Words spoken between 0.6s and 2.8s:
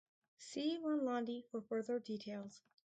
Vanlandi for further details.